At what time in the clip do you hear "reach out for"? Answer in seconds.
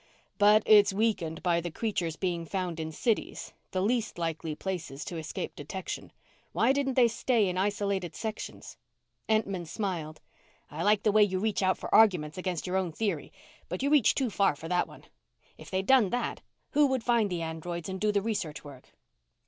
11.37-11.93